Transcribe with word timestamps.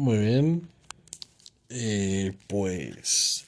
Muy 0.00 0.16
bien. 0.16 0.66
Eh, 1.68 2.34
pues. 2.46 3.44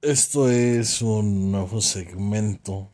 Esto 0.00 0.48
es 0.48 1.02
un 1.02 1.50
nuevo 1.50 1.80
segmento. 1.80 2.88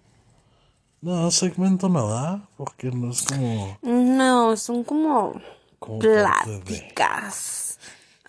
No, 1.02 1.30
segmento 1.30 1.90
nada, 1.90 2.48
porque 2.56 2.90
no 2.90 3.10
es 3.10 3.24
como. 3.24 3.78
No, 3.82 4.56
son 4.56 4.84
como 4.84 5.38
como 5.78 5.98
parte 5.98 6.50
de 6.50 6.60
pláticas. 6.60 7.78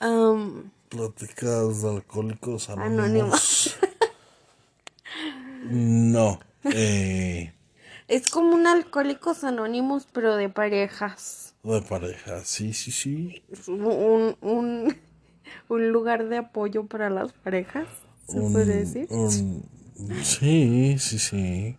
Am, 0.01 0.71
pláticas 0.89 1.83
de 1.83 1.89
alcohólicos 1.91 2.69
Anónimos. 2.69 2.99
anónimos. 3.05 3.77
no. 5.71 6.39
Eh, 6.65 7.53
es 8.09 8.29
como 8.29 8.55
un 8.55 8.67
alcohólicos 8.67 9.45
anónimos, 9.45 10.05
pero 10.11 10.35
de 10.35 10.49
parejas. 10.49 11.44
De 11.73 11.81
pareja. 11.81 12.43
Sí, 12.45 12.73
sí, 12.73 12.91
sí. 12.91 13.43
Un, 13.67 14.35
un, 14.41 14.95
un 15.69 15.91
lugar 15.91 16.27
de 16.29 16.37
apoyo 16.37 16.85
para 16.85 17.09
las 17.09 17.33
parejas, 17.33 17.87
se 18.27 18.39
Un- 18.39 18.53
puede 18.53 18.77
decir. 18.85 19.07
un- 19.09 19.63
sí, 20.23 20.97
sí, 20.99 21.19
sí. 21.19 21.75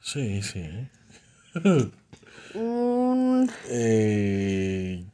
Sí, 0.00 0.42
sí. 0.42 0.88
Un 2.54 3.50
Eh, 3.68 5.04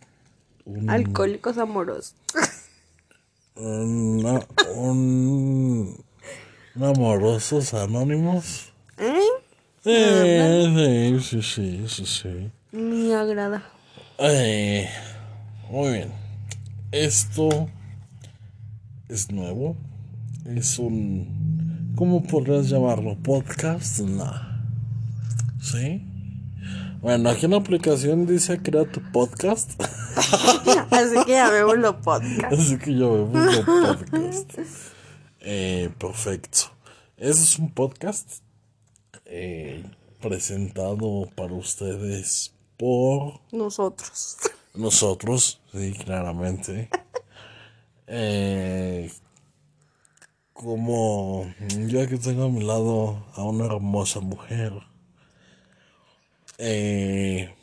un, 0.65 0.91
alcohólicos 0.91 1.59
amorosos. 1.59 2.15
una- 3.55 4.47
un, 4.75 6.05
un 6.75 6.83
amorosos 6.85 7.73
anónimos. 7.75 8.73
¿Eh? 8.99 9.21
Eh, 9.85 11.19
sí, 11.23 11.43
sí, 11.43 11.43
sí, 11.43 11.89
sí, 11.89 12.07
sí. 12.07 12.51
Me 12.73 13.15
agrada. 13.15 13.63
Muy 14.21 15.93
bien. 15.93 16.13
Esto 16.93 17.71
es 19.09 19.31
nuevo. 19.33 19.79
Es 20.45 20.79
un. 20.79 21.95
¿Cómo 21.97 22.23
podrías 22.23 22.69
llamarlo? 22.69 23.17
¿Podcast? 23.17 24.01
No. 24.01 24.31
¿Sí? 25.63 26.05
Bueno, 27.01 27.31
aquí 27.31 27.47
en 27.47 27.53
la 27.53 27.57
aplicación 27.57 28.27
dice 28.27 28.61
crea 28.61 28.85
tu 28.85 29.01
podcast. 29.11 29.83
Así 30.91 31.25
que 31.25 31.33
llamémoslo 31.33 31.99
podcast. 32.03 32.53
Así 32.53 32.77
que 32.77 32.95
yo 32.95 33.27
me 33.27 33.41
pongo 33.41 33.65
podcast. 33.65 34.59
Eh, 35.41 35.89
perfecto. 35.99 36.59
Ese 37.17 37.43
es 37.43 37.59
un 37.59 37.71
podcast 37.71 38.43
eh, 39.25 39.83
presentado 40.21 41.27
para 41.35 41.55
ustedes 41.55 42.53
por 42.81 43.41
Nosotros. 43.53 44.39
nosotros, 44.75 45.61
sí, 45.73 45.93
claramente. 45.93 46.89
Eh, 48.13 49.09
como 50.53 51.47
yo 51.87 52.03
aquí 52.03 52.17
tengo 52.19 52.47
a 52.47 52.49
mi 52.49 52.61
lado 52.65 53.25
a 53.37 53.45
una 53.45 53.67
hermosa 53.67 54.19
mujer. 54.19 54.73
Eh, 56.59 57.55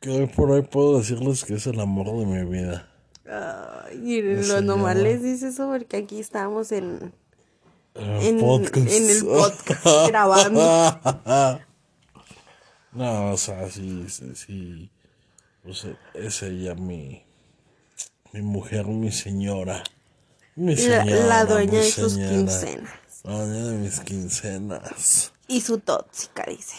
que 0.00 0.10
hoy 0.10 0.26
por 0.26 0.50
hoy 0.50 0.60
puedo 0.62 0.98
decirles 0.98 1.44
que 1.44 1.54
es 1.54 1.66
el 1.66 1.80
amor 1.80 2.06
de 2.18 2.26
mi 2.26 2.44
vida. 2.44 2.88
Ay, 3.24 4.18
Ese 4.18 4.52
lo 4.52 4.60
normal 4.60 4.98
llama- 4.98 5.08
les 5.08 5.22
dice 5.22 5.48
eso 5.48 5.66
porque 5.68 5.96
aquí 5.96 6.20
estamos 6.20 6.72
en, 6.72 7.12
en 7.94 8.38
el 8.38 9.24
podcast 9.24 10.08
grabando. 10.08 10.60
No, 12.96 13.32
o 13.32 13.36
sea, 13.36 13.68
sí, 13.68 14.06
sí, 14.08 14.34
sí. 14.34 14.90
O 15.68 15.74
sea, 15.74 15.98
es 16.14 16.42
ella 16.42 16.74
mi, 16.74 17.22
mi 18.32 18.40
mujer, 18.40 18.86
mi 18.86 19.12
señora. 19.12 19.84
Mi 20.54 20.74
señora. 20.74 21.26
la 21.26 21.44
dueña 21.44 21.80
de 21.80 21.90
sus 21.90 22.14
quincenas. 22.16 22.90
La 23.22 23.44
dueña 23.44 23.66
de 23.66 23.76
mis 23.76 24.00
quincenas. 24.00 25.32
Y 25.46 25.60
su 25.60 25.78
tóxica, 25.78 26.44
dice. 26.48 26.76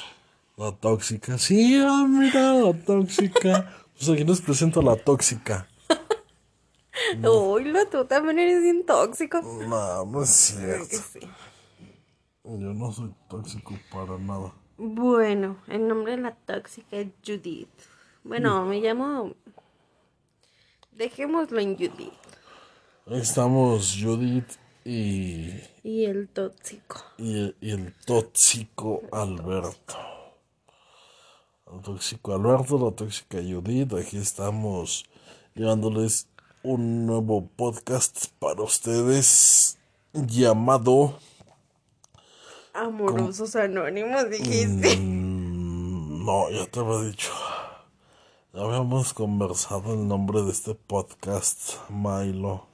La 0.56 0.72
tóxica. 0.72 1.38
Sí, 1.38 1.80
ah, 1.86 2.08
mira, 2.10 2.54
la 2.54 2.74
tóxica. 2.74 3.72
Pues 3.96 4.10
aquí 4.10 4.24
les 4.24 4.42
presento 4.42 4.80
a 4.80 4.84
la 4.84 4.96
tóxica. 4.96 5.68
Uy, 7.24 7.66
lo 7.66 7.88
tú 7.90 8.06
también 8.06 8.40
eres 8.40 8.64
bien 8.64 8.84
tóxico. 8.88 9.40
No, 9.44 10.04
no 10.04 10.24
es 10.24 10.30
cierto. 10.30 10.98
sí. 11.14 11.20
Yo 12.44 12.74
no 12.74 12.92
soy 12.92 13.14
tóxico 13.30 13.78
para 13.92 14.18
nada. 14.18 14.52
Bueno, 14.78 15.58
el 15.68 15.88
nombre 15.88 16.16
de 16.16 16.22
la 16.22 16.36
tóxica 16.36 16.98
es 16.98 17.08
Judith. 17.26 17.70
Bueno, 18.24 18.64
me 18.66 18.80
llamo. 18.80 19.34
Dejémoslo 20.92 21.60
en 21.60 21.76
Judith. 21.76 22.14
Ahí 23.08 23.20
estamos 23.22 23.96
Judith 24.00 24.50
y, 24.84 25.52
Y 25.84 26.06
el 26.06 26.28
tóxico. 26.30 27.02
y, 27.18 27.38
el- 27.40 27.56
y 27.62 27.72
el 27.72 27.94
tóxico 28.06 29.02
Alberto. 29.12 29.96
El 31.74 31.82
tóxico 31.82 32.34
Alberto, 32.34 32.78
la 32.78 32.96
tóxica 32.96 33.38
Judith. 33.40 33.94
Aquí 33.94 34.18
estamos 34.18 35.06
llevándoles 35.56 36.28
un 36.64 37.06
nuevo 37.06 37.48
podcast 37.56 38.28
para 38.40 38.62
ustedes 38.62 39.78
llamado 40.14 41.18
Amorosos 42.78 43.56
anónimos, 43.56 44.30
dijiste. 44.30 44.98
Mm, 44.98 46.26
No, 46.26 46.50
ya 46.52 46.66
te 46.68 46.80
había 46.80 47.10
dicho. 47.10 47.32
Ya 48.54 48.62
habíamos 48.62 49.14
conversado 49.14 49.94
el 49.96 50.08
nombre 50.08 50.44
de 50.44 50.52
este 50.52 50.76
podcast, 50.76 51.74
Milo. 51.90 52.68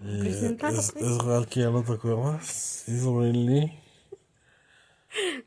Eh, 0.00 0.56
¿es. 0.62 0.94
¿Es 0.94 1.18
real 1.18 1.48
que 1.48 1.60
ya 1.60 1.70
no 1.70 1.82
te 1.82 1.92
acuerdas? 1.94 2.84
¿Es 2.86 3.02
really? 3.04 3.76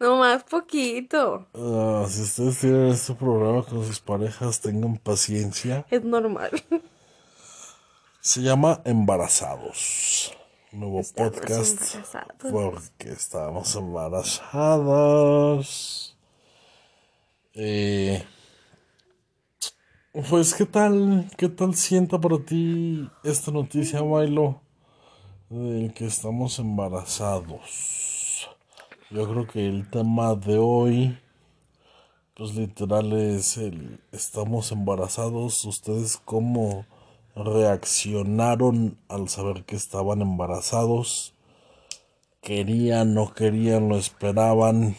No 0.01 0.17
más 0.17 0.44
poquito. 0.44 1.47
Ah, 1.53 2.06
si 2.09 2.22
ustedes 2.23 2.59
tienen 2.59 2.88
este 2.88 3.13
programa 3.13 3.63
con 3.63 3.85
sus 3.85 4.01
parejas, 4.01 4.59
tengan 4.59 4.97
paciencia. 4.97 5.85
Es 5.90 6.03
normal. 6.03 6.51
Se 8.19 8.41
llama 8.41 8.81
Embarazados. 8.84 10.34
Nuevo 10.72 11.02
Estamos 11.02 11.34
podcast. 11.34 11.96
embarazados. 11.96 12.36
Porque 12.40 13.09
estamos 13.09 13.76
embarazados. 13.76 16.16
Eh, 17.54 18.24
pues, 20.30 20.54
¿qué 20.54 20.66
tal? 20.66 21.30
¿Qué 21.36 21.50
tal 21.50 21.76
sienta 21.76 22.22
para 22.22 22.40
ti 22.40 23.09
esta 23.26 23.52
noticia, 23.52 24.02
Milo? 24.02 24.62
De 25.50 25.92
que 25.94 26.06
estamos 26.06 26.58
embarazados. 26.59 28.48
Yo 29.09 29.30
creo 29.30 29.46
que 29.48 29.68
el 29.68 29.90
tema 29.90 30.36
de 30.36 30.58
hoy, 30.58 31.20
pues 32.34 32.56
literal 32.56 33.12
es 33.12 33.58
el 33.58 34.00
estamos 34.14 34.72
embarazados. 34.72 35.66
¿Ustedes 35.66 36.16
cómo 36.24 36.86
reaccionaron 37.36 38.97
al 39.08 39.30
saber 39.30 39.64
que 39.66 39.75
estaban 39.75 40.22
embarazados? 40.22 41.34
¿Querían, 42.42 43.14
no 43.14 43.34
querían, 43.34 43.90
lo 43.90 43.97
esperaban? 43.97 44.96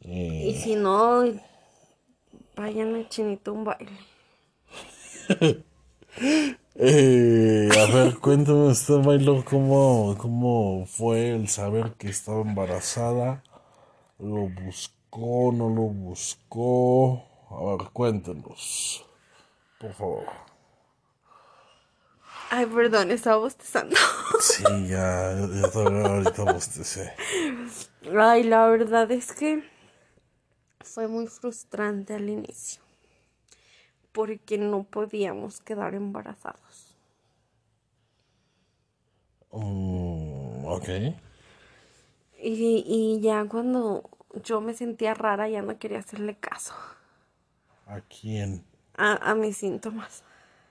Y 0.00 0.54
si 0.54 0.76
no, 0.76 1.24
vayan 2.56 2.94
a 2.96 3.08
Chinito 3.08 3.52
un 3.52 3.64
baile. 3.64 3.98
Eh, 6.80 7.68
a 7.76 7.92
ver, 7.92 8.18
cuéntame 8.18 8.68
usted, 8.68 8.98
Milo, 8.98 9.44
¿cómo, 9.44 10.14
cómo 10.18 10.86
fue 10.86 11.30
el 11.30 11.48
saber 11.48 11.94
que 11.94 12.08
estaba 12.08 12.40
embarazada? 12.42 13.42
¿Lo 14.18 14.48
buscó, 14.48 15.52
no 15.52 15.68
lo 15.70 15.82
buscó? 15.82 17.24
A 17.50 17.64
ver, 17.64 17.90
cuéntenos, 17.92 19.04
por 19.78 19.92
favor. 19.94 20.47
Ay, 22.50 22.66
perdón, 22.66 23.10
estaba 23.10 23.36
bostezando. 23.38 23.96
Sí, 24.36 24.64
ya, 24.88 25.34
ya 25.54 25.70
todavía 25.70 26.06
ahorita 26.14 26.44
bostecé. 26.44 27.12
Ay, 28.18 28.42
la 28.44 28.66
verdad 28.68 29.10
es 29.12 29.32
que 29.32 29.62
fue 30.80 31.06
muy 31.06 31.28
frustrante 31.28 32.14
al 32.14 32.28
inicio. 32.28 32.82
Porque 34.12 34.58
no 34.58 34.82
podíamos 34.84 35.60
quedar 35.60 35.94
embarazados. 35.94 36.94
Mm, 39.52 40.64
ok. 40.66 40.88
Y, 42.40 42.84
y 42.86 43.20
ya 43.20 43.44
cuando 43.46 44.08
yo 44.44 44.60
me 44.60 44.72
sentía 44.74 45.14
rara, 45.14 45.48
ya 45.48 45.62
no 45.62 45.78
quería 45.78 45.98
hacerle 45.98 46.36
caso 46.38 46.74
¿A 47.86 48.00
quién? 48.02 48.62
a, 48.96 49.30
a 49.30 49.34
mis 49.34 49.56
síntomas. 49.56 50.22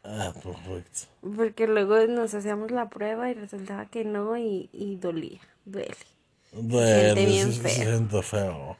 Ah, 0.07 0.33
perfecto. 0.33 1.07
Porque 1.21 1.67
luego 1.67 1.97
nos 2.07 2.33
hacíamos 2.33 2.71
la 2.71 2.89
prueba 2.89 3.29
y 3.29 3.33
resultaba 3.33 3.85
que 3.87 4.05
no 4.05 4.37
y, 4.37 4.69
y 4.71 4.95
dolía, 4.95 5.41
duele. 5.65 5.95
Duele, 6.53 7.25
bien 7.25 7.51
sí, 7.53 7.61
se 7.61 7.69
siente 7.69 8.21
feo. 8.23 8.77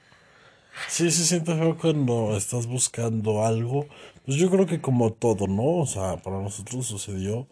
Sí, 0.88 1.12
se 1.12 1.26
siente 1.26 1.56
feo 1.56 1.78
cuando 1.78 2.38
estás 2.38 2.66
buscando 2.68 3.46
algo. 3.46 3.88
Pues 4.26 4.38
yo 4.38 4.50
creo 4.50 4.66
que 4.66 4.82
como 4.82 5.14
todo, 5.14 5.48
¿no? 5.48 5.80
O 5.80 5.86
sea, 5.86 6.18
para 6.18 6.42
nosotros 6.42 6.88
sucedió 6.88 7.48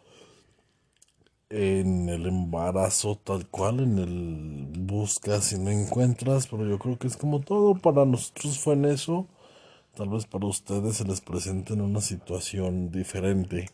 en 1.49 2.09
el 2.09 2.25
embarazo 2.27 3.17
tal 3.23 3.47
cual, 3.49 3.79
en 3.79 3.97
el 3.99 4.73
buscas 4.85 5.53
y 5.53 5.59
no 5.59 5.71
encuentras, 5.71 6.47
pero 6.47 6.67
yo 6.67 6.79
creo 6.79 6.97
que 6.97 7.07
es 7.07 7.17
como 7.17 7.41
todo, 7.41 7.75
para 7.75 8.05
nosotros 8.05 8.59
fue 8.59 8.73
en 8.73 8.85
eso, 8.85 9.27
tal 9.95 10.09
vez 10.09 10.25
para 10.25 10.45
ustedes 10.45 10.97
se 10.97 11.05
les 11.05 11.21
presente 11.21 11.73
en 11.73 11.81
una 11.81 12.01
situación 12.01 12.91
diferente 12.91 13.69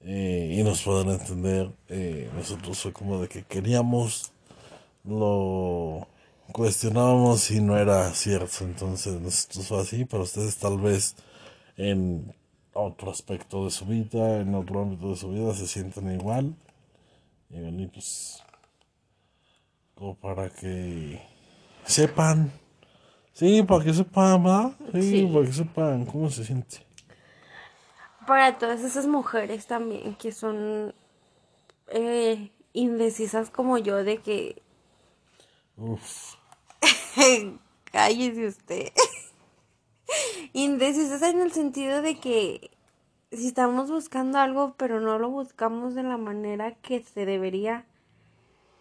eh, 0.00 0.56
y 0.58 0.62
nos 0.64 0.82
puedan 0.82 1.10
entender, 1.10 1.70
eh, 1.88 2.28
nosotros 2.34 2.78
fue 2.80 2.92
como 2.92 3.20
de 3.20 3.28
que 3.28 3.44
queríamos, 3.44 4.32
lo 5.04 6.08
cuestionábamos 6.52 7.50
y 7.52 7.60
no 7.60 7.78
era 7.78 8.12
cierto, 8.12 8.64
entonces 8.64 9.20
nosotros 9.20 9.68
fue 9.68 9.80
así, 9.80 10.04
para 10.04 10.24
ustedes 10.24 10.56
tal 10.56 10.78
vez 10.78 11.14
en 11.76 12.34
otro 12.74 13.10
aspecto 13.10 13.64
de 13.64 13.70
su 13.70 13.86
vida, 13.86 14.40
en 14.40 14.54
otro 14.54 14.82
ámbito 14.82 15.10
de 15.10 15.16
su 15.16 15.30
vida, 15.30 15.54
se 15.54 15.66
sienten 15.66 16.12
igual. 16.12 16.54
Y 17.50 17.86
pues, 17.88 18.42
como 19.94 20.14
para 20.14 20.48
que 20.48 21.20
sepan, 21.84 22.50
sí, 23.32 23.62
para 23.62 23.84
que 23.84 23.94
sepan, 23.94 24.42
¿verdad? 24.42 24.72
Sí, 24.92 25.30
para 25.32 25.46
que 25.46 25.52
sepan 25.52 26.06
cómo 26.06 26.30
se 26.30 26.44
siente. 26.44 26.86
Para 28.26 28.58
todas 28.58 28.82
esas 28.82 29.06
mujeres 29.06 29.66
también 29.66 30.14
que 30.14 30.32
son 30.32 30.94
eh, 31.88 32.50
indecisas 32.72 33.50
como 33.50 33.78
yo 33.78 34.04
de 34.04 34.18
que... 34.18 34.62
Uf. 35.76 36.34
Cállese 37.92 38.46
usted. 38.46 38.92
Indecisas 40.52 41.22
en 41.22 41.40
el 41.40 41.52
sentido 41.52 42.02
de 42.02 42.18
que 42.18 42.70
si 43.30 43.48
estamos 43.48 43.90
buscando 43.90 44.38
algo 44.38 44.74
pero 44.76 45.00
no 45.00 45.18
lo 45.18 45.30
buscamos 45.30 45.94
de 45.94 46.02
la 46.02 46.16
manera 46.16 46.74
que 46.76 47.02
se 47.02 47.26
debería, 47.26 47.86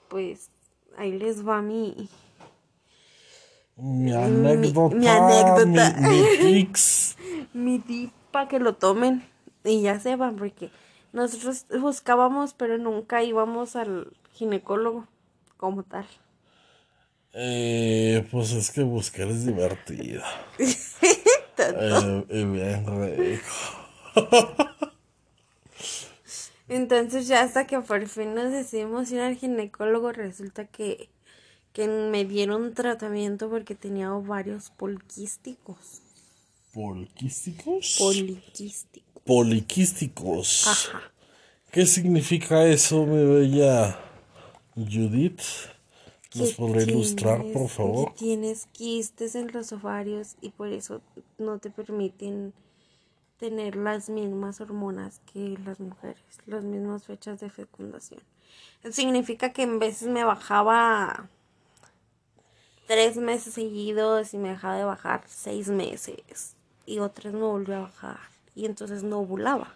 pues 0.10 0.50
ahí 0.98 1.18
les 1.18 1.48
va 1.48 1.62
mi... 1.62 2.10
Mi 3.82 4.14
anécdota. 4.14 4.96
Mi, 4.96 5.08
anécdota. 5.08 5.96
Mi, 6.00 6.68
mi 7.54 7.80
tip 7.88 8.12
para 8.32 8.48
que 8.48 8.60
lo 8.60 8.76
tomen 8.76 9.24
y 9.64 9.82
ya 9.82 10.00
sepan, 10.00 10.36
porque 10.36 10.70
nosotros 11.14 11.66
buscábamos 11.80 12.54
pero 12.54 12.78
nunca 12.78 13.24
íbamos 13.24 13.76
al 13.76 14.14
ginecólogo 14.34 15.08
como 15.58 15.84
tal. 15.84 16.06
Eh, 17.34 18.28
pues 18.30 18.52
es 18.52 18.72
que 18.72 18.84
buscar 18.84 19.28
es 19.28 19.46
divertido. 19.46 20.22
Eh, 21.64 23.40
Entonces 26.68 27.28
ya 27.28 27.44
hasta 27.44 27.68
que 27.68 27.80
por 27.82 28.08
fin 28.08 28.34
nos 28.34 28.52
decidimos 28.52 29.12
ir 29.12 29.20
al 29.20 29.36
ginecólogo, 29.36 30.12
resulta 30.12 30.66
que, 30.66 31.12
que 31.74 31.88
me 31.88 32.26
dieron 32.26 32.74
tratamiento 32.74 33.50
porque 33.50 33.76
tenía 33.76 34.14
ovarios 34.14 34.72
poliquísticos. 34.72 36.02
¿Poliquísticos? 36.74 37.96
Poliquísticos. 37.98 39.24
Poliquísticos. 39.24 40.68
Ajá. 40.68 41.02
¿Qué 41.72 41.86
significa 41.86 42.66
eso, 42.66 43.06
mi 43.06 43.24
bella 43.24 43.98
Judith? 44.76 45.42
¿Nos 46.36 46.54
podría 46.54 46.84
ilustrar, 46.84 47.44
por 47.52 47.68
favor? 47.68 48.14
tienes 48.16 48.66
quistes 48.72 49.36
en 49.36 49.52
los 49.52 49.74
ovarios 49.74 50.36
y 50.42 50.50
por 50.50 50.70
eso 50.70 51.02
no 51.38 51.60
te 51.60 51.70
permiten 51.70 52.54
tener 53.38 53.76
las 53.76 54.10
mismas 54.10 54.62
hormonas 54.62 55.20
que 55.32 55.58
las 55.66 55.80
mujeres, 55.80 56.24
las 56.46 56.64
mismas 56.64 57.06
fechas 57.06 57.40
de 57.40 57.50
fecundación. 57.50 58.22
significa 58.92 59.52
que 59.52 59.64
en 59.64 59.80
veces 59.80 60.08
me 60.08 60.24
bajaba 60.24 61.30
tres 62.92 63.16
meses 63.16 63.54
seguidos 63.54 64.34
y 64.34 64.38
me 64.38 64.50
dejaba 64.50 64.76
de 64.76 64.84
bajar 64.84 65.24
seis 65.26 65.70
meses 65.70 66.58
y 66.86 67.00
otras 67.00 67.34
me 67.34 67.40
volvió 67.40 67.78
a 67.78 67.82
bajar 67.84 68.20
y 68.54 68.66
entonces 68.66 69.02
no 69.02 69.20
ovulaba. 69.20 69.74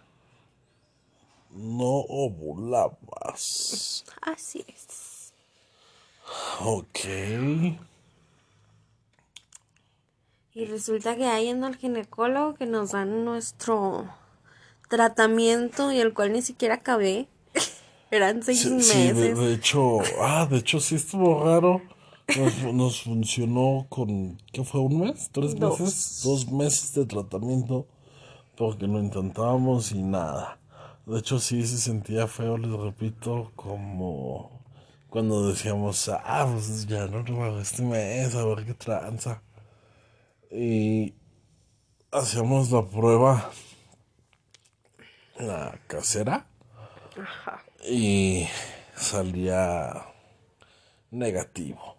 No 1.49 2.03
ovulabas. 2.09 4.03
Así 4.21 4.65
es. 4.67 5.31
Ok. 6.59 7.05
Y 10.53 10.65
resulta 10.65 11.15
que 11.15 11.27
hay 11.27 11.47
en 11.47 11.63
el 11.63 11.77
ginecólogo 11.77 12.55
que 12.55 12.65
nos 12.65 12.91
dan 12.91 13.23
nuestro 13.23 14.13
tratamiento 14.89 15.93
y 15.93 16.01
el 16.01 16.13
cual 16.13 16.33
ni 16.33 16.41
siquiera 16.41 16.75
acabé. 16.75 17.29
Eran 18.11 18.43
seis 18.43 18.69
meses. 18.69 19.37
de, 19.37 19.53
hecho, 19.53 19.99
ah, 20.19 20.45
de 20.49 20.57
hecho 20.57 20.81
sí 20.81 20.95
estuvo 20.95 21.45
raro. 21.45 21.94
Nos, 22.73 23.03
funcionó 23.03 23.85
con, 23.89 24.37
¿qué 24.51 24.63
fue? 24.63 24.81
¿Un 24.81 25.01
mes? 25.01 25.29
¿Tres 25.31 25.57
meses? 25.59 26.21
Dos 26.23 26.51
meses 26.51 26.93
de 26.93 27.05
tratamiento 27.05 27.87
porque 28.55 28.87
lo 28.87 28.99
intentábamos 28.99 29.91
y 29.91 30.01
nada. 30.01 30.59
De 31.05 31.19
hecho 31.19 31.39
sí 31.39 31.65
se 31.67 31.77
sentía 31.77 32.27
feo, 32.27 32.57
les 32.57 32.71
repito, 32.71 33.51
como 33.55 34.63
cuando 35.09 35.47
decíamos, 35.49 36.09
ah, 36.09 36.47
pues 36.51 36.87
ya 36.87 37.07
no 37.07 37.21
lo 37.21 37.61
este 37.61 37.83
mes, 37.83 38.33
a 38.35 38.45
ver 38.45 38.65
qué 38.65 38.73
tranza. 38.73 39.41
Y 40.51 41.13
hacíamos 42.11 42.71
la 42.71 42.85
prueba, 42.85 43.51
la 45.37 45.79
casera, 45.87 46.47
Ajá. 47.21 47.63
y 47.87 48.47
salía 48.95 50.05
negativo. 51.11 51.94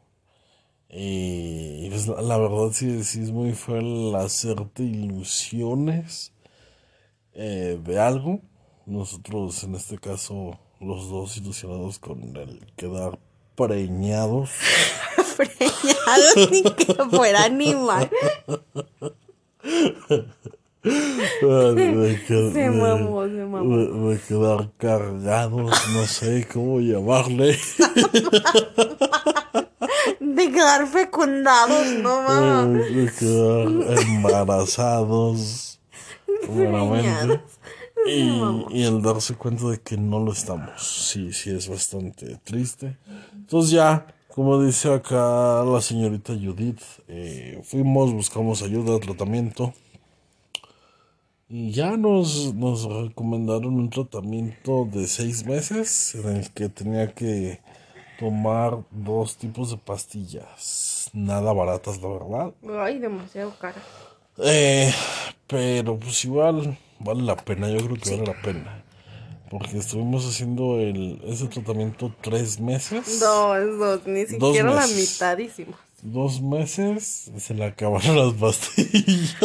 Y 0.89 1.91
pues 1.91 2.07
la 2.07 2.39
verdad 2.39 2.71
sí, 2.73 3.03
sí 3.05 3.23
es 3.23 3.31
muy 3.31 3.53
feo 3.53 3.77
el 3.77 4.15
hacerte 4.17 4.83
ilusiones 4.83 6.33
eh, 7.35 7.79
de 7.83 7.99
algo. 7.99 8.41
Nosotros 8.87 9.63
en 9.65 9.75
este 9.75 9.99
caso 9.99 10.59
los 10.81 11.09
dos 11.09 11.37
ilusionados 11.37 11.99
con 11.99 12.37
el 12.37 12.73
quedar 12.77 13.19
preñados. 13.57 14.51
preñados 15.37 16.51
ni 16.51 16.63
que 16.63 16.95
fuera 17.11 17.45
animal. 17.45 18.09
De, 20.83 22.23
se 22.53 22.71
mamó, 22.71 23.25
se 23.25 23.45
mamó. 23.45 23.77
De, 24.11 24.21
quedar 24.21 24.71
cargados, 24.77 25.73
no 25.95 26.07
sé 26.07 26.47
cómo 26.53 26.81
llamarle. 26.81 27.59
de 30.35 30.51
quedar 30.51 30.87
fecundados, 30.87 31.87
no 32.03 32.23
mames. 32.23 32.95
De 32.95 33.13
quedar 33.13 33.99
embarazados. 34.01 35.81
Nuevamente. 36.49 37.41
Y, 38.07 38.83
el 38.85 39.03
darse 39.03 39.35
cuenta 39.35 39.69
de 39.69 39.81
que 39.81 39.97
no 39.97 40.21
lo 40.21 40.33
estamos, 40.33 40.81
sí, 40.81 41.33
sí 41.33 41.51
es 41.51 41.69
bastante 41.69 42.39
triste. 42.45 42.97
Entonces 43.33 43.73
ya, 43.73 44.07
como 44.29 44.63
dice 44.63 44.93
acá 44.93 45.65
la 45.65 45.81
señorita 45.81 46.33
Judith, 46.35 46.81
eh, 47.09 47.61
fuimos, 47.65 48.13
buscamos 48.13 48.63
ayuda, 48.63 49.01
tratamiento. 49.01 49.75
Y 51.49 51.73
ya 51.73 51.97
nos, 51.97 52.55
nos 52.55 52.85
recomendaron 52.85 53.75
un 53.75 53.91
tratamiento 53.91 54.89
de 54.93 55.07
seis 55.07 55.45
meses 55.45 56.15
en 56.15 56.37
el 56.37 56.51
que 56.51 56.69
tenía 56.69 57.13
que 57.13 57.61
tomar 58.19 58.79
dos 58.91 59.37
tipos 59.37 59.71
de 59.71 59.77
pastillas. 59.77 61.11
Nada 61.13 61.53
baratas, 61.53 62.01
la 62.01 62.09
verdad. 62.09 62.55
Ay, 62.81 62.99
demasiado 62.99 63.55
cara. 63.59 63.83
Eh, 64.39 64.93
pero 65.47 65.99
pues 65.99 66.25
igual 66.25 66.79
vale 66.99 67.23
la 67.23 67.37
pena, 67.37 67.69
yo 67.69 67.79
creo 67.79 67.97
que 67.97 68.11
vale 68.11 68.27
la 68.27 68.43
pena. 68.43 68.83
Porque 69.51 69.79
estuvimos 69.79 70.29
haciendo 70.29 70.81
el, 70.81 71.21
ese 71.25 71.47
tratamiento 71.47 72.13
tres 72.21 72.59
meses. 72.59 73.21
Dos, 73.21 73.79
dos, 73.79 74.07
ni 74.07 74.27
siquiera 74.27 74.75
la 74.75 74.87
mitad 74.87 75.39
hicimos. 75.39 75.77
Dos 76.03 76.41
meses 76.41 77.31
se 77.39 77.55
le 77.55 77.65
acabaron 77.65 78.17
las 78.17 78.35
pastillas. 78.35 79.37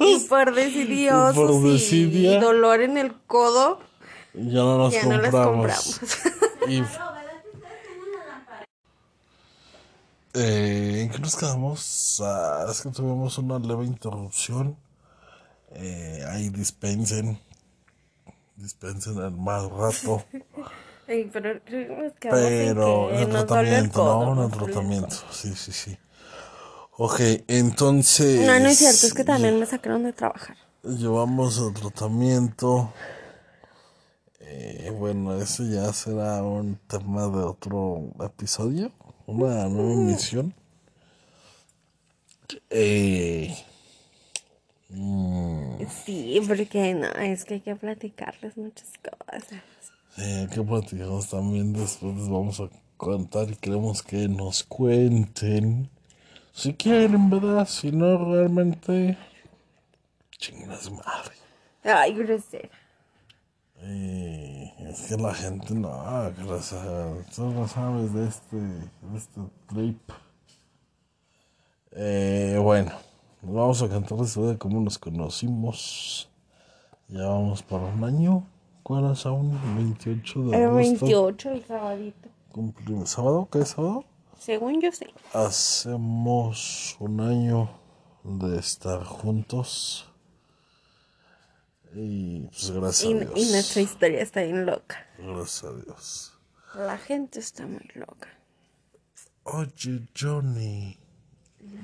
Y 0.00 0.18
por 0.28 0.54
decidiosos 0.54 1.92
y, 1.92 2.38
dolor 2.38 2.80
en 2.80 2.98
el 2.98 3.12
codo, 3.26 3.80
ya 4.34 4.60
no 4.60 4.88
las 4.88 4.96
compramos. 5.30 6.00
y, 6.68 6.82
eh, 10.34 11.02
¿En 11.02 11.10
qué 11.10 11.18
nos 11.18 11.36
quedamos? 11.36 12.22
Ah, 12.24 12.66
es 12.70 12.80
que 12.80 12.90
tuvimos 12.90 13.38
una 13.38 13.58
leve 13.58 13.84
interrupción. 13.84 14.76
Eh, 15.72 16.24
ahí 16.28 16.48
dispensen. 16.48 17.40
Dispensen 18.56 19.18
el 19.18 19.32
mal 19.32 19.70
rato. 19.70 20.24
pero 21.32 21.60
pero 22.22 23.10
en 23.12 23.20
el 23.20 23.30
tratamiento, 23.30 24.04
¿no? 24.04 24.44
En 24.44 24.50
el 24.50 24.56
tratamiento, 24.56 25.16
sí, 25.30 25.54
sí, 25.54 25.72
sí. 25.72 25.98
Ok, 26.96 27.20
entonces. 27.48 28.46
No, 28.46 28.58
no 28.60 28.68
es 28.68 28.78
cierto, 28.78 29.06
es 29.06 29.14
que 29.14 29.24
también 29.24 29.58
me 29.58 29.66
sacaron 29.66 30.04
de 30.04 30.12
trabajar. 30.12 30.56
Llevamos 30.82 31.58
el 31.58 31.74
tratamiento. 31.74 32.92
Eh, 34.40 34.92
bueno, 34.98 35.34
ese 35.40 35.68
ya 35.70 35.92
será 35.92 36.42
un 36.42 36.76
tema 36.86 37.22
de 37.28 37.42
otro 37.42 38.10
episodio, 38.20 38.92
una 39.30 39.68
nueva 39.68 39.92
emisión. 39.92 40.54
Eh, 42.70 43.54
mm, 44.88 45.86
Sí, 46.04 46.40
porque 46.46 46.94
no, 46.94 47.06
es 47.08 47.44
que 47.44 47.54
hay 47.54 47.60
que 47.60 47.76
platicarles 47.76 48.56
muchas 48.56 48.92
cosas. 48.98 49.62
sí, 50.16 50.22
hay 50.22 50.46
que 50.48 50.62
platicamos 50.62 51.28
también 51.28 51.72
después 51.72 52.16
les 52.16 52.28
vamos 52.28 52.60
a 52.60 52.68
contar 52.96 53.50
y 53.50 53.56
queremos 53.56 54.02
que 54.02 54.28
nos 54.28 54.64
cuenten. 54.64 55.88
Si 56.52 56.74
quieren, 56.74 57.30
¿verdad? 57.30 57.66
Si 57.66 57.90
no, 57.92 58.32
realmente. 58.34 59.16
Chingas 60.38 60.90
madre. 60.90 61.34
Ay, 61.84 62.14
grosera. 62.14 62.68
Eh, 63.82 64.72
es 64.90 65.08
que 65.08 65.16
la 65.16 65.32
gente 65.32 65.74
no, 65.74 65.90
gracias, 66.36 66.82
tú 67.34 67.46
no 67.46 67.66
sabes 67.66 68.12
de 68.12 68.26
este, 68.26 68.56
de 68.56 69.16
este 69.16 69.40
trip. 69.68 70.00
Eh, 71.92 72.58
bueno, 72.62 72.92
vamos 73.42 73.82
a 73.82 73.88
cantar 73.88 74.18
historia 74.20 74.50
de 74.50 74.58
cómo 74.58 74.80
nos 74.80 74.98
conocimos. 74.98 76.28
Ya 77.08 77.26
vamos 77.26 77.62
para 77.62 77.84
un 77.84 78.04
año. 78.04 78.46
¿Cuál 78.82 79.12
es 79.12 79.24
aún? 79.24 79.58
28 79.76 80.42
de 80.42 80.56
El 80.56 80.64
agosto. 80.64 81.06
28, 81.06 81.50
el 81.50 81.64
sabadito. 81.64 82.28
Cumplimos. 82.52 83.10
¿Sábado? 83.10 83.48
¿Qué 83.50 83.60
es 83.60 83.68
sábado? 83.68 84.04
Según 84.38 84.80
yo 84.80 84.92
sé. 84.92 85.08
Hacemos 85.32 86.96
un 87.00 87.20
año 87.20 87.70
de 88.24 88.58
estar 88.58 89.04
juntos. 89.04 90.09
Y 91.94 92.40
pues 92.48 92.70
gracias 92.70 93.10
Y, 93.10 93.14
a 93.14 93.18
Dios. 93.20 93.32
y 93.36 93.52
nuestra 93.52 93.82
historia 93.82 94.20
está 94.22 94.42
bien 94.42 94.66
loca. 94.66 95.06
Gracias 95.18 95.64
a 95.64 95.72
Dios. 95.74 96.32
La 96.74 96.98
gente 96.98 97.40
está 97.40 97.66
muy 97.66 97.88
loca. 97.94 98.28
Oye, 99.44 100.06
Johnny. 100.18 100.98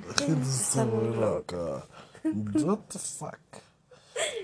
La 0.09 0.15
gente 0.15 0.49
está 0.49 0.85
muy 0.85 1.17
loca. 1.17 1.87
What 2.25 2.79
the 2.93 2.99
fuck? 2.99 3.39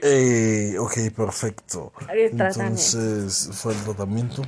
Eh, 0.03 0.77
ok, 0.79 1.15
perfecto. 1.17 1.93
Entonces, 2.13 3.49
fue 3.53 3.73
el 3.75 3.83
tratamiento. 3.85 4.43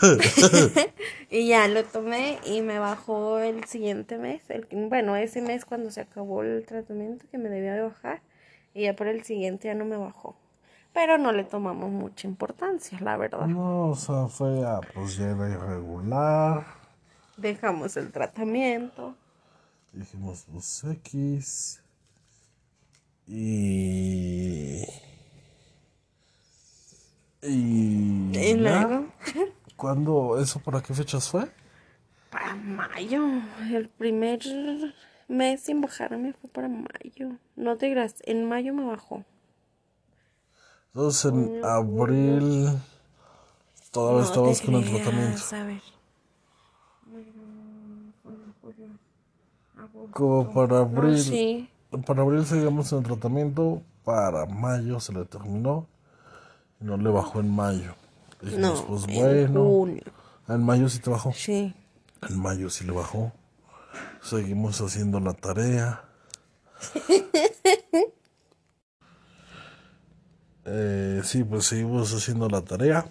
Y 1.30 1.48
ya 1.48 1.68
lo 1.68 1.84
tomé 1.84 2.38
y 2.46 2.62
me 2.62 2.78
bajó 2.78 3.38
el 3.38 3.64
siguiente 3.64 4.16
mes. 4.16 4.40
El, 4.48 4.66
bueno, 4.88 5.14
ese 5.16 5.42
mes 5.42 5.66
cuando 5.66 5.90
se 5.90 6.00
acabó 6.00 6.42
el 6.42 6.64
tratamiento 6.64 7.26
que 7.30 7.36
me 7.36 7.50
debía 7.50 7.74
de 7.74 7.82
bajar. 7.82 8.22
Y 8.74 8.82
ya 8.84 8.94
por 8.96 9.06
el 9.08 9.24
siguiente 9.24 9.68
ya 9.68 9.74
no 9.74 9.84
me 9.84 9.96
bajó. 9.96 10.36
Pero 10.92 11.18
no 11.18 11.32
le 11.32 11.44
tomamos 11.44 11.90
mucha 11.90 12.26
importancia, 12.26 12.98
la 13.00 13.16
verdad. 13.16 13.46
No, 13.46 13.90
o 13.90 13.96
sea, 13.96 14.26
fue, 14.28 14.64
ah, 14.66 14.80
pues 14.94 15.16
ya 15.16 15.30
era 15.30 15.48
irregular. 15.48 16.66
Dejamos 17.36 17.96
el 17.96 18.10
tratamiento. 18.10 19.14
Dijimos, 19.92 20.46
pues 20.52 20.84
X. 20.84 21.82
Y. 23.26 24.84
Y. 27.42 28.30
Y 28.32 28.56
ya. 28.56 28.56
luego, 28.56 29.06
¿Cuándo? 29.76 30.38
¿Eso 30.40 30.60
para 30.60 30.82
qué 30.82 30.94
fechas 30.94 31.28
fue? 31.30 31.48
para 32.30 32.54
mayo. 32.56 33.22
El 33.70 33.88
primer 33.88 34.40
mes 35.28 35.60
sin 35.60 35.80
bajarme 35.80 36.32
fue 36.32 36.50
para 36.50 36.68
mayo. 36.68 37.36
No 37.56 37.76
te 37.76 37.90
creas, 37.90 38.16
en 38.24 38.48
mayo 38.48 38.74
me 38.74 38.84
bajó. 38.84 39.24
Entonces 40.94 41.32
en 41.32 41.64
abril 41.64 42.68
todavía 43.92 44.20
No 44.22 44.26
estabas 44.26 44.60
con 44.62 44.74
el 44.74 44.84
tratamiento. 44.90 45.42
A 45.52 45.64
ver. 45.64 45.82
Como 50.12 50.52
para 50.52 50.78
abril. 50.80 51.18
sí. 51.18 51.68
Para 52.06 52.22
abril 52.22 52.44
seguimos 52.44 52.92
en 52.92 52.98
el 52.98 53.04
tratamiento. 53.04 53.82
Para 54.04 54.46
mayo 54.46 55.00
se 55.00 55.12
le 55.12 55.24
terminó. 55.24 55.86
Y 56.80 56.84
no 56.84 56.96
le 56.96 57.10
bajó 57.10 57.40
en 57.40 57.50
mayo. 57.54 57.94
Dijimos, 58.40 58.80
No, 58.80 58.86
pues 58.86 59.04
en 59.08 59.14
bueno. 59.52 59.64
junio. 59.64 60.02
En 60.48 60.62
mayo 60.64 60.88
sí 60.88 60.98
te 61.00 61.10
bajó. 61.10 61.32
Sí. 61.32 61.74
En 62.28 62.38
mayo 62.40 62.70
sí 62.70 62.84
le 62.84 62.92
bajó. 62.92 63.32
Seguimos 64.22 64.80
haciendo 64.80 65.20
la 65.20 65.34
tarea. 65.34 66.04
Eh, 70.70 71.22
sí, 71.24 71.44
pues 71.44 71.64
seguimos 71.64 72.12
haciendo 72.12 72.46
la 72.46 72.60
tarea. 72.60 73.10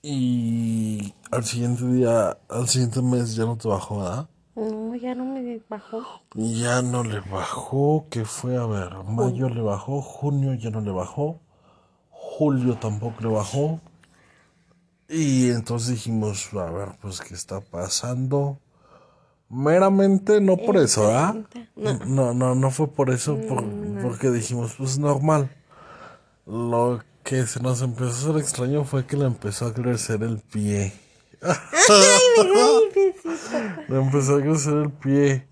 Y 0.00 1.12
al 1.32 1.44
siguiente 1.44 1.84
día, 1.86 2.38
al 2.48 2.68
siguiente 2.68 3.02
mes 3.02 3.34
ya 3.34 3.46
no 3.46 3.56
te 3.56 3.66
bajó, 3.66 3.98
¿verdad? 3.98 4.28
No, 4.54 4.94
ya 4.94 5.16
no 5.16 5.24
me 5.24 5.60
bajó. 5.68 6.02
Ya 6.34 6.82
no 6.82 7.02
le 7.02 7.18
bajó, 7.18 8.06
que 8.08 8.24
fue, 8.24 8.56
a 8.56 8.66
ver, 8.66 8.94
mayo 9.04 9.48
le 9.48 9.60
bajó, 9.60 10.00
junio 10.00 10.54
ya 10.54 10.70
no 10.70 10.80
le 10.80 10.92
bajó, 10.92 11.40
julio 12.10 12.76
tampoco 12.76 13.20
le 13.22 13.28
bajó. 13.28 13.80
Y 15.08 15.50
entonces 15.50 15.90
dijimos, 15.90 16.54
a 16.54 16.70
ver, 16.70 16.96
pues, 17.00 17.20
¿qué 17.20 17.34
está 17.34 17.60
pasando? 17.60 18.60
Meramente 19.48 20.40
no 20.40 20.56
por 20.56 20.76
eso, 20.76 21.06
¿verdad? 21.06 21.36
No, 22.06 22.34
no, 22.34 22.54
no 22.54 22.70
fue 22.70 22.88
por 22.88 23.10
eso, 23.10 23.38
por- 23.48 23.64
porque 24.02 24.30
dijimos, 24.30 24.74
pues 24.76 24.98
normal. 24.98 25.50
Lo 26.46 27.00
que 27.22 27.46
se 27.46 27.60
nos 27.60 27.82
empezó 27.82 28.06
a 28.06 28.10
hacer 28.30 28.36
extraño 28.38 28.84
fue 28.84 29.06
que 29.06 29.16
le 29.16 29.26
empezó 29.26 29.66
a 29.66 29.74
crecer 29.74 30.22
el 30.22 30.38
pie. 30.38 30.92
Le 33.88 33.98
empezó 33.98 34.36
a 34.36 34.40
crecer 34.40 34.74
el 34.74 34.90
pie. 34.90 35.46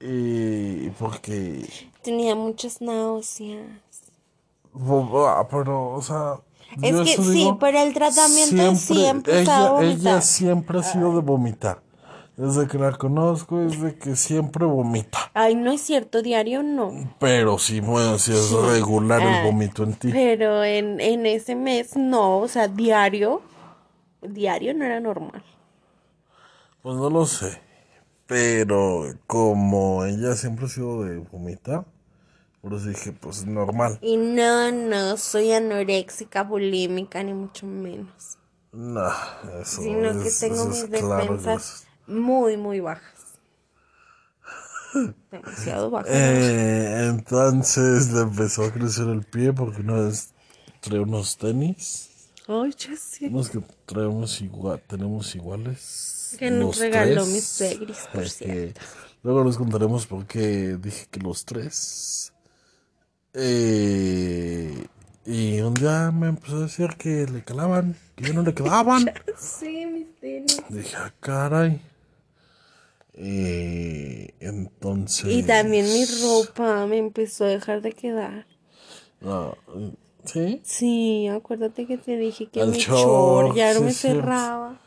Y 0.00 0.90
porque. 0.90 1.68
Tenía 2.02 2.34
muchas 2.34 2.80
náuseas. 2.80 3.62
ah, 4.74 5.46
Pero, 5.50 5.92
o 5.94 6.02
sea. 6.02 6.34
Es 6.82 6.96
que 7.02 7.22
sí, 7.22 7.52
pero 7.60 7.78
el 7.78 7.94
tratamiento 7.94 8.74
siempre 8.74 9.42
estaba 9.42 9.80
ella, 9.84 9.92
ella 9.92 10.20
siempre 10.20 10.80
ha 10.80 10.82
sido 10.82 11.14
de 11.14 11.20
vomitar. 11.20 11.80
Desde 12.36 12.66
que 12.66 12.78
la 12.78 12.92
conozco, 12.92 13.60
es 13.60 13.80
de 13.80 13.96
que 13.96 14.16
siempre 14.16 14.64
vomita. 14.66 15.30
Ay, 15.34 15.54
no 15.54 15.70
es 15.70 15.80
cierto, 15.82 16.20
diario 16.20 16.62
no. 16.64 17.14
Pero 17.20 17.58
sí, 17.58 17.80
bueno, 17.80 18.18
sí 18.18 18.32
es 18.32 18.50
regular 18.50 19.22
Ah, 19.22 19.38
el 19.38 19.44
vómito 19.52 19.84
en 19.84 19.94
ti. 19.94 20.10
Pero 20.10 20.64
en, 20.64 21.00
en 21.00 21.26
ese 21.26 21.54
mes 21.54 21.96
no, 21.96 22.38
o 22.40 22.48
sea, 22.48 22.66
diario. 22.66 23.40
Diario 24.20 24.74
no 24.74 24.84
era 24.84 24.98
normal. 24.98 25.44
Pues 26.82 26.96
no 26.96 27.08
lo 27.08 27.24
sé. 27.26 27.60
Pero 28.26 29.04
como 29.26 30.04
ella 30.04 30.34
siempre 30.34 30.66
ha 30.66 30.68
sido 30.68 31.04
de 31.04 31.18
vomitar, 31.18 31.84
por 32.62 32.74
eso 32.74 32.88
dije, 32.88 33.12
pues 33.12 33.46
normal. 33.46 33.98
Y 34.02 34.16
no, 34.16 34.72
no, 34.72 35.16
soy 35.18 35.52
anoréxica, 35.52 36.42
bulímica, 36.42 37.22
ni 37.22 37.34
mucho 37.34 37.66
menos. 37.66 38.38
No, 38.72 39.06
eso 39.60 39.82
Sino 39.82 40.20
que 40.20 40.28
es- 40.28 40.40
tengo 40.40 40.54
eso 40.56 40.68
mis 40.68 40.84
claro 40.86 41.26
que 41.26 41.32
defensas 41.32 41.86
muy, 42.06 42.56
muy 42.56 42.80
bajas. 42.80 43.12
Demasiado 45.30 45.90
bajas. 45.90 46.10
Eh, 46.12 47.08
entonces 47.08 48.12
le 48.12 48.20
empezó 48.20 48.64
a 48.64 48.72
crecer 48.72 49.08
el 49.08 49.22
pie 49.22 49.52
porque 49.52 49.80
una 49.80 49.94
vez 49.94 50.32
trae 50.80 51.00
unos 51.00 51.36
tenis, 51.36 52.28
Ay, 52.46 52.72
ya 52.78 52.94
sé. 52.96 53.26
unos 53.26 53.50
que 53.50 53.60
traemos 53.86 54.40
igual, 54.40 54.80
tenemos 54.86 55.34
iguales. 55.34 56.36
Que 56.38 56.50
nos 56.50 56.78
regaló 56.78 57.26
mis 57.26 57.56
Pegris, 57.58 58.08
por 58.12 58.28
cierto. 58.28 58.80
Luego 59.22 59.44
les 59.44 59.56
contaremos 59.56 60.06
por 60.06 60.26
qué 60.26 60.76
dije 60.80 61.06
que 61.10 61.20
los 61.20 61.44
tres. 61.44 62.32
Eh, 63.32 64.86
y 65.26 65.60
un 65.60 65.74
día 65.74 66.12
me 66.12 66.28
empezó 66.28 66.58
a 66.58 66.60
decir 66.60 66.90
que 66.98 67.26
le 67.26 67.42
calaban, 67.42 67.96
que 68.14 68.24
ya 68.24 68.32
no 68.32 68.42
le 68.42 68.54
quedaban. 68.54 69.10
Sí, 69.36 69.86
mis 69.86 70.14
tenis. 70.20 70.62
Dije, 70.68 70.94
ah, 70.96 71.12
caray. 71.18 71.80
Eh, 73.16 74.34
entonces. 74.40 75.32
Y 75.32 75.42
también 75.44 75.86
mi 75.86 76.04
ropa 76.04 76.86
me 76.86 76.98
empezó 76.98 77.44
a 77.44 77.48
dejar 77.48 77.80
de 77.82 77.92
quedar. 77.92 78.46
No, 79.20 79.56
¿Sí? 80.24 80.60
Sí, 80.64 81.28
acuérdate 81.28 81.86
que 81.86 81.98
te 81.98 82.16
dije 82.16 82.46
que 82.46 82.60
El 82.60 82.70
mi 82.70 82.78
short 82.78 83.54
ya 83.54 83.72
no 83.74 83.80
sí, 83.80 83.84
me 83.84 83.92
cerraba. 83.92 84.78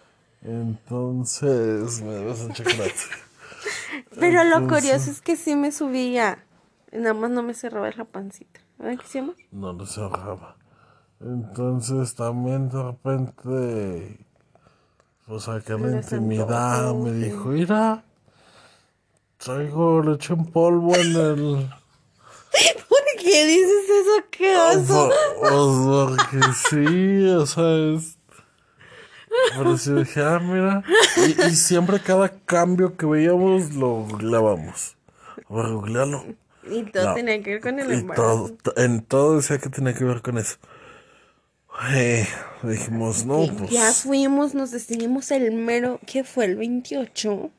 Entonces 0.41 2.01
me 2.01 2.13
debes 2.13 2.41
un 2.41 2.53
chocolate. 2.53 2.93
Pero 4.19 4.43
lo 4.43 4.67
curioso 4.67 5.11
es 5.11 5.21
que 5.21 5.35
sí 5.35 5.55
me 5.55 5.71
subía. 5.71 6.43
Nada 6.91 7.13
más 7.13 7.31
no 7.31 7.43
me 7.43 7.53
cerraba 7.53 7.89
la 7.91 8.05
pancita. 8.05 8.61
¿Verdad 8.77 8.99
que 8.99 9.07
se 9.07 9.19
llama? 9.19 9.33
no 9.51 9.73
le 9.73 9.85
cerraba. 9.85 10.55
Entonces 11.19 12.15
también 12.15 12.69
de 12.69 12.83
repente, 12.83 14.25
pues 15.25 15.47
acá 15.47 15.77
la 15.77 15.97
intimidad 15.97 16.93
me 16.93 17.11
dijo, 17.11 17.49
mira, 17.49 18.03
traigo 19.37 20.01
leche 20.01 20.33
en 20.33 20.45
polvo 20.45 20.95
en 20.95 21.15
el... 21.15 21.69
¿Por 22.89 22.99
qué 23.21 23.45
dices 23.45 23.83
eso? 23.89 24.25
¿Qué 24.31 24.55
oso? 24.57 25.11
Pues 25.39 26.29
porque 26.31 26.53
sí, 26.69 27.27
o 27.29 27.45
sea, 27.45 27.95
es... 27.95 28.17
Pero 29.55 29.77
si 29.77 29.93
dije, 29.93 30.21
ah, 30.23 30.39
mira. 30.39 30.83
Y, 31.17 31.41
y 31.49 31.55
siempre 31.55 31.99
cada 31.99 32.29
cambio 32.29 32.97
que 32.97 33.05
veíamos 33.05 33.73
lo 33.75 33.87
googleábamos. 34.05 34.95
Voy 35.47 35.65
a 35.65 35.69
googlearlo. 35.69 36.25
Y 36.69 36.83
todo 36.83 37.09
No. 37.09 37.13
tenía 37.13 37.41
que 37.43 37.51
ver 37.51 37.61
con 37.61 37.79
el 37.79 37.91
Y 37.91 37.93
embarazo. 37.95 38.23
todo, 38.23 38.73
to- 38.73 38.81
en 38.81 39.01
todo 39.03 39.37
decía 39.37 39.57
que 39.59 39.69
tenía 39.69 39.93
que 39.93 40.03
ver 40.03 40.21
con 40.21 40.37
eso. 40.37 40.57
Eh, 41.91 42.27
dijimos, 42.63 43.25
no, 43.25 43.43
Y 43.43 43.51
pues. 43.51 43.69
Ya 43.69 43.91
fuimos, 43.93 44.55
nos 44.55 44.71
decidimos 44.71 45.29
el 45.31 45.51
mero, 45.53 45.99
¿qué 46.07 46.23
fue? 46.23 46.45
¿El 46.45 46.55
28 46.55 47.51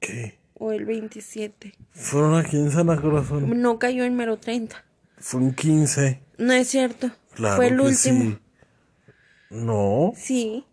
¿Qué? 0.00 0.38
O 0.62 0.72
el 0.72 0.84
27? 0.84 1.74
Fue 1.90 2.22
una 2.22 2.44
quincena, 2.44 3.00
corazón. 3.00 3.60
No 3.60 3.78
cayó 3.78 4.04
el 4.04 4.12
mero 4.12 4.36
30. 4.38 4.84
Fue 5.18 5.40
un 5.40 5.54
15. 5.54 6.22
No 6.38 6.52
es 6.52 6.68
cierto. 6.68 7.10
Claro 7.34 7.56
fue 7.56 7.68
el 7.68 7.76
que 7.76 7.82
último. 7.82 8.20
sí. 8.22 8.38
No, 9.50 10.12
Sí. 10.16 10.64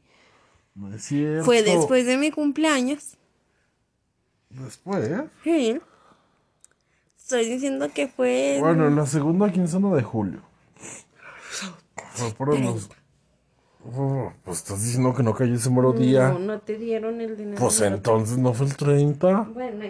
no 0.75 0.93
es 0.93 1.03
cierto. 1.03 1.45
Fue 1.45 1.63
después 1.63 2.05
de 2.05 2.17
mi 2.17 2.31
cumpleaños. 2.31 3.17
Después. 4.49 5.09
Sí. 5.43 5.79
Estoy 7.17 7.45
diciendo 7.49 7.89
que 7.93 8.07
fue. 8.07 8.55
en- 8.55 8.61
Bueno, 8.61 8.87
en 8.87 8.95
la 8.95 9.05
segunda 9.05 9.51
quincena 9.51 9.93
de 9.95 10.03
julio. 10.03 10.41
Fue 12.13 12.31
por 12.33 12.57
los. 12.59 12.89
Oh, 13.85 14.31
pues 14.43 14.57
estás 14.57 14.83
diciendo 14.83 15.13
que 15.15 15.23
no 15.23 15.33
cayó 15.33 15.55
ese 15.55 15.69
mero 15.69 15.93
día. 15.93 16.29
No, 16.29 16.39
no 16.39 16.59
te 16.59 16.77
dieron 16.77 17.21
el 17.21 17.37
dinero. 17.37 17.57
Pues 17.59 17.79
entonces 17.81 18.37
no 18.37 18.53
fue 18.53 18.67
el 18.67 18.75
30. 18.75 19.47
Bueno. 19.53 19.85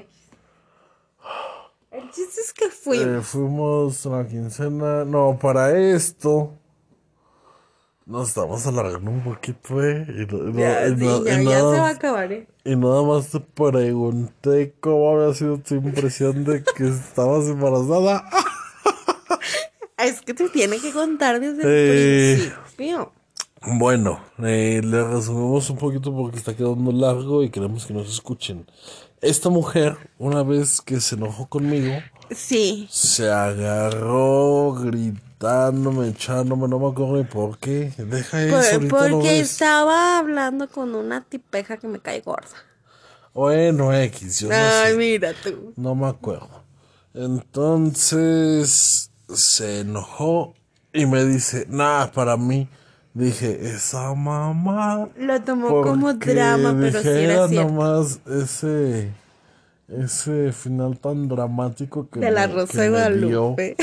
El 1.92 2.12
chiste 2.12 2.42
es 2.42 2.54
que 2.54 2.66
Eh, 2.66 2.70
fuimos. 2.72 3.26
fuimos 3.28 4.06
a 4.06 4.10
la 4.10 4.28
quincena. 4.28 5.06
No, 5.06 5.38
para 5.42 5.78
esto. 5.78 6.54
Nos 8.06 8.30
estamos 8.30 8.66
alargando 8.68 9.10
un 9.12 9.24
poquito, 9.24 9.84
eh. 9.84 10.06
Y, 10.08 10.26
no- 10.34 10.52
ya, 10.60 10.88
y 10.88 10.96
sí, 10.96 11.04
no- 11.06 11.22
y 11.22 11.26
ya 11.26 11.38
nada- 11.44 11.74
se 11.76 11.80
va 11.80 11.88
a 11.88 11.92
acabar, 11.92 12.32
¿eh? 12.32 12.48
y 12.64 12.76
nada 12.76 13.04
más 13.04 13.30
te 13.30 13.40
pregunté 13.40 14.74
cómo 14.80 15.12
había 15.20 15.34
sido 15.36 15.58
tu 15.60 15.76
impresión 15.76 16.44
de 16.44 16.64
que 16.64 16.88
estabas 16.88 17.46
embarazada. 17.48 18.24
Es 19.98 20.22
que 20.22 20.34
te 20.34 20.48
tiene 20.50 20.80
que 20.80 20.92
contar 20.94 21.40
desde 21.42 21.62
Eh. 21.66 22.34
el 22.34 22.40
principio. 22.52 23.12
Bueno, 23.62 24.22
eh, 24.40 24.82
le 24.84 25.04
resumimos 25.04 25.70
un 25.70 25.78
poquito 25.78 26.16
porque 26.16 26.38
está 26.38 26.56
quedando 26.56 26.92
largo 26.92 27.44
y 27.44 27.50
queremos 27.50 27.86
que 27.86 27.94
nos 27.94 28.08
escuchen. 28.10 28.66
Esta 29.22 29.50
mujer, 29.50 29.98
una 30.18 30.44
vez 30.44 30.80
que 30.80 31.02
se 31.02 31.16
enojó 31.16 31.48
conmigo, 31.48 31.92
Sí. 32.32 32.88
se 32.90 33.30
agarró 33.30 34.74
gritándome, 34.76 36.08
echándome, 36.08 36.70
no 36.70 36.80
me 36.80 36.88
acuerdo 36.88 37.18
ni 37.18 37.24
por 37.26 37.58
qué. 37.58 37.92
Deja 37.98 38.44
eso, 38.44 38.80
Por- 38.88 39.12
porque 39.12 39.40
estaba 39.42 40.20
hablando 40.20 40.70
con 40.70 40.96
una 40.96 41.26
tipeja 41.26 41.76
que 41.78 41.88
me 41.90 42.00
cae 42.00 42.22
gorda. 42.22 42.48
Bueno, 43.34 43.94
X, 43.94 44.40
yo 44.40 44.48
no 44.50 44.56
Ay, 44.56 44.92
sé. 44.92 44.98
mira 44.98 45.34
tú. 45.34 45.74
No 45.76 45.96
me 45.96 46.08
acuerdo. 46.08 46.64
Entonces 47.14 49.12
se 49.34 49.82
enojó 49.82 50.54
y 50.94 51.06
me 51.06 51.26
dice, 51.26 51.66
nada, 51.70 52.10
para 52.12 52.38
mí. 52.38 52.70
Dije, 53.14 53.70
esa 53.72 54.14
mamá. 54.14 55.10
Lo 55.18 55.42
tomó 55.42 55.82
como 55.82 56.14
drama, 56.14 56.76
pero 56.80 57.02
sí 57.02 57.08
era 57.08 57.48
cierto. 57.48 57.70
nomás 57.70 58.20
ese, 58.28 59.10
ese 59.88 60.52
final 60.52 60.98
tan 61.00 61.28
dramático 61.28 62.08
que, 62.10 62.20
De 62.20 62.32
la 62.32 62.48
me- 62.48 62.54
Rosa 62.54 62.82
de 62.84 62.88
dio, 62.88 62.92
Guadalupe. 62.94 63.76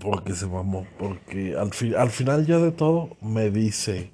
porque 0.00 0.34
se 0.34 0.46
mamó, 0.46 0.86
porque 0.98 1.56
al, 1.56 1.72
fi- 1.72 1.94
al 1.94 2.10
final 2.10 2.46
ya 2.46 2.58
de 2.58 2.72
todo 2.72 3.16
me 3.22 3.50
dice, 3.50 4.12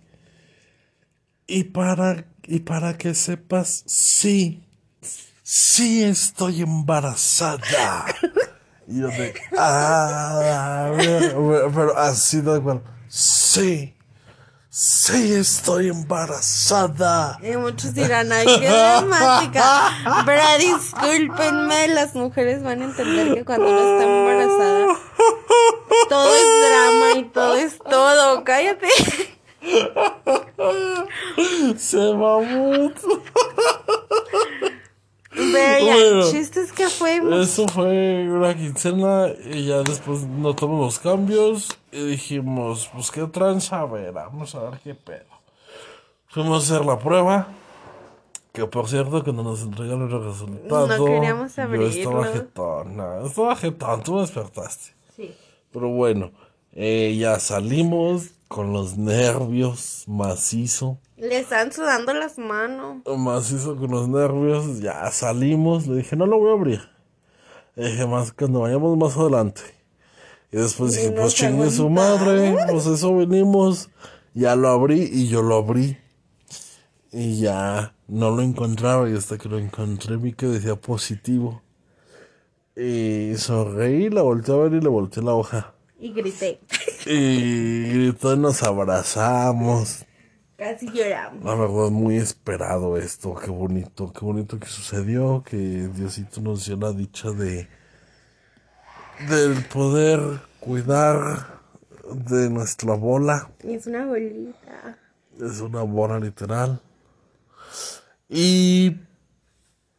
y 1.46 1.64
para, 1.64 2.24
y 2.46 2.60
para 2.60 2.96
que 2.96 3.12
sepas, 3.14 3.82
sí, 3.86 4.62
sí 5.42 6.04
estoy 6.04 6.62
embarazada. 6.62 8.06
Y 8.92 8.98
yo 8.98 9.06
de, 9.06 9.34
ah, 9.56 10.90
pero 11.72 11.96
así 11.96 12.40
da 12.40 12.56
igual, 12.56 12.82
sí, 13.10 13.94
sí 14.70 15.34
estoy 15.34 15.88
embarazada. 15.88 17.38
Y 17.42 17.56
muchos 17.56 17.92
dirán, 17.92 18.32
ay, 18.32 18.46
qué 18.46 18.68
dramática. 18.68 19.90
Pero 20.24 20.42
discúlpenme, 20.58 21.88
las 21.88 22.14
mujeres 22.14 22.62
van 22.62 22.80
a 22.82 22.84
entender 22.84 23.34
que 23.34 23.44
cuando 23.44 23.68
uno 23.68 23.80
está 23.80 24.04
embarazada, 24.04 24.96
todo 26.08 26.34
es 26.34 26.46
drama 26.70 27.18
y 27.18 27.24
todo 27.24 27.56
es 27.56 27.78
todo. 27.78 28.44
Cállate. 28.44 28.88
Se 31.76 31.96
mamó. 31.96 32.92
Vea, 35.52 35.80
Bueno. 35.82 36.24
el 36.26 36.30
chiste 36.32 36.60
es 36.60 36.72
que 36.72 36.88
fuimos. 36.88 37.48
Eso 37.48 37.66
fue 37.68 38.28
una 38.30 38.54
quincena 38.56 39.28
y 39.52 39.66
ya 39.66 39.82
después 39.82 40.22
notamos 40.26 40.80
los 40.80 40.98
cambios 40.98 41.68
y 41.92 42.04
dijimos, 42.04 42.88
pues 42.92 43.10
qué 43.10 43.26
tranza, 43.26 43.80
a 43.80 43.86
ver, 43.86 44.12
vamos 44.12 44.54
a 44.54 44.70
ver 44.70 44.80
qué 44.82 44.94
pedo. 44.94 45.24
Fuimos 46.28 46.70
a 46.70 46.74
hacer 46.76 46.86
la 46.86 46.98
prueba, 46.98 47.48
que 48.52 48.64
por 48.66 48.88
cierto 48.88 49.22
cuando 49.24 49.42
nos 49.42 49.62
entregaron 49.62 50.10
el 50.10 50.24
resultado, 50.24 50.86
No 50.86 51.04
queríamos 51.04 51.56
yo 51.56 51.62
abrirlo. 51.62 51.86
estaba 51.88 52.26
jetón, 52.26 52.96
no, 52.96 53.26
estaba 53.26 53.56
jetón, 53.56 54.02
tú 54.02 54.14
me 54.14 54.20
despertaste. 54.22 54.92
Sí. 55.16 55.34
Pero 55.72 55.88
bueno, 55.88 56.30
eh, 56.72 57.16
ya 57.18 57.38
salimos 57.40 58.30
con 58.50 58.72
los 58.72 58.98
nervios 58.98 60.02
macizo. 60.08 60.98
Le 61.16 61.38
están 61.38 61.70
sudando 61.70 62.12
las 62.12 62.36
manos. 62.36 62.96
macizo 63.16 63.76
con 63.76 63.92
los 63.92 64.08
nervios, 64.08 64.80
ya 64.80 65.08
salimos, 65.12 65.86
le 65.86 65.98
dije, 65.98 66.16
no 66.16 66.26
lo 66.26 66.36
voy 66.36 66.50
a 66.50 66.54
abrir. 66.54 66.80
Le 67.76 67.92
dije, 67.92 68.06
más 68.08 68.32
cuando 68.32 68.62
vayamos 68.62 68.98
más 68.98 69.16
adelante. 69.16 69.60
Y 70.50 70.56
después 70.56 70.96
dije, 70.96 71.12
pues 71.12 71.32
chingue 71.36 71.70
su 71.70 71.88
madre, 71.90 72.56
pues 72.68 72.86
eso 72.86 73.14
venimos. 73.14 73.88
Ya 74.34 74.56
lo 74.56 74.70
abrí 74.70 75.08
y 75.12 75.28
yo 75.28 75.42
lo 75.42 75.58
abrí. 75.58 75.96
Y 77.12 77.38
ya 77.38 77.94
no 78.08 78.32
lo 78.32 78.42
encontraba 78.42 79.08
y 79.08 79.14
hasta 79.14 79.38
que 79.38 79.48
lo 79.48 79.60
encontré 79.60 80.16
vi 80.16 80.32
que 80.32 80.46
decía 80.46 80.74
positivo. 80.74 81.62
Y 82.74 83.32
sonreí, 83.36 84.10
la 84.10 84.22
volteé 84.22 84.54
a 84.56 84.58
ver 84.58 84.74
y 84.74 84.80
le 84.80 84.88
volteé 84.88 85.22
la 85.22 85.34
hoja. 85.34 85.74
Y 86.00 86.12
grité. 86.12 86.60
Y 87.06 87.92
gritó 87.92 88.34
y 88.34 88.38
nos 88.38 88.62
abrazamos. 88.62 90.04
Casi 90.56 90.90
lloramos. 90.90 91.44
La 91.44 91.54
verdad, 91.54 91.90
muy 91.90 92.16
esperado 92.16 92.96
esto, 92.96 93.34
qué 93.34 93.50
bonito, 93.50 94.12
qué 94.12 94.24
bonito 94.24 94.58
que 94.58 94.66
sucedió, 94.66 95.42
que 95.42 95.56
Diosito 95.56 96.40
nos 96.40 96.66
dio 96.66 96.76
la 96.76 96.92
dicha 96.92 97.30
de 97.30 97.68
del 99.28 99.62
poder 99.66 100.20
cuidar 100.60 101.60
de 102.10 102.48
nuestra 102.50 102.94
bola, 102.94 103.50
es 103.62 103.86
una 103.86 104.06
bolita. 104.06 104.98
es 105.40 105.60
una 105.60 105.82
bola 105.82 106.18
literal. 106.18 106.80
Y 108.28 108.96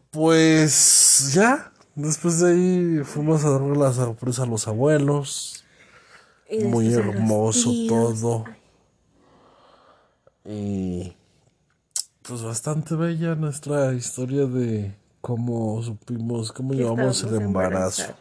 pues 0.10 1.32
ya, 1.34 1.72
después 1.96 2.40
de 2.40 2.52
ahí 2.52 3.04
fuimos 3.04 3.46
a 3.46 3.52
darle 3.52 3.78
la 3.78 3.94
sorpresa 3.94 4.44
a 4.44 4.48
los 4.48 4.68
abuelos, 4.68 5.61
Y 6.52 6.66
muy 6.66 6.94
hermoso 6.94 7.72
todo. 7.88 8.46
Y 10.44 11.14
pues 12.22 12.42
bastante 12.44 12.96
bella 12.96 13.36
nuestra 13.36 13.94
historia 13.94 14.46
de 14.46 14.94
cómo 15.22 15.82
supimos, 15.82 16.52
cómo 16.52 16.74
llevamos 16.74 17.24
el 17.24 17.36
embarazo. 17.36 18.14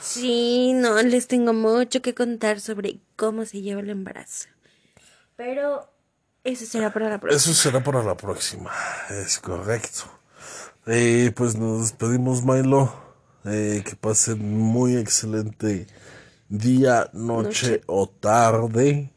Sí, 0.00 0.72
no, 0.74 1.02
les 1.02 1.26
tengo 1.26 1.52
mucho 1.52 2.00
que 2.00 2.14
contar 2.14 2.60
sobre 2.60 3.00
cómo 3.16 3.44
se 3.44 3.60
lleva 3.60 3.82
el 3.82 3.90
embarazo. 3.90 4.48
Pero 5.36 5.86
eso 6.44 6.64
será 6.64 6.92
para 6.92 7.10
la 7.10 7.20
próxima. 7.20 7.36
Eso 7.36 7.52
será 7.52 7.84
para 7.84 8.02
la 8.02 8.16
próxima, 8.16 8.70
es 9.10 9.38
correcto. 9.38 10.04
Eh, 10.86 11.30
pues 11.36 11.56
nos 11.56 11.80
despedimos, 11.80 12.42
Milo. 12.42 13.10
Eh, 13.44 13.82
que 13.86 13.96
pasen 13.96 14.58
muy 14.58 14.96
excelente 14.96 15.86
día, 16.50 17.08
noche, 17.14 17.70
Noche. 17.70 17.82
o 17.86 18.06
tarde. 18.08 19.10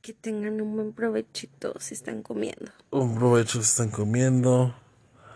Que 0.00 0.14
tengan 0.14 0.60
un 0.62 0.74
buen 0.74 0.92
provechito 0.94 1.74
si 1.78 1.92
están 1.94 2.22
comiendo. 2.22 2.70
Un 2.90 3.14
provecho 3.16 3.58
si 3.62 3.68
están 3.68 3.90
comiendo. 3.90 4.74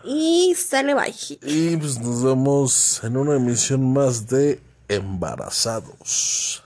Y 0.03 0.55
sale 0.57 0.95
bye. 0.95 1.13
Y 1.43 1.77
pues 1.77 1.99
nos 1.99 2.23
vemos 2.23 2.99
en 3.03 3.15
una 3.17 3.35
emisión 3.35 3.93
más 3.93 4.27
de 4.27 4.59
Embarazados. 4.87 6.63